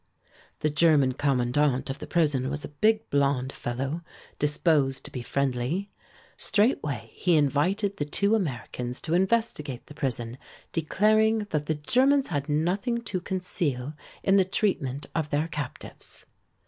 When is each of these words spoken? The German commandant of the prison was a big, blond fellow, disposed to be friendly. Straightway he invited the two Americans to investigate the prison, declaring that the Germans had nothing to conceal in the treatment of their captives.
The 0.61 0.71
German 0.71 1.11
commandant 1.11 1.91
of 1.91 1.99
the 1.99 2.07
prison 2.07 2.49
was 2.49 2.65
a 2.65 2.69
big, 2.69 3.07
blond 3.11 3.53
fellow, 3.53 4.01
disposed 4.39 5.03
to 5.05 5.11
be 5.11 5.21
friendly. 5.21 5.91
Straightway 6.35 7.11
he 7.13 7.35
invited 7.37 7.97
the 7.97 8.05
two 8.05 8.33
Americans 8.33 8.99
to 9.01 9.13
investigate 9.13 9.85
the 9.85 9.93
prison, 9.93 10.39
declaring 10.73 11.45
that 11.51 11.67
the 11.67 11.75
Germans 11.75 12.29
had 12.29 12.49
nothing 12.49 13.03
to 13.03 13.21
conceal 13.21 13.93
in 14.23 14.37
the 14.37 14.43
treatment 14.43 15.05
of 15.13 15.29
their 15.29 15.47
captives. 15.47 16.25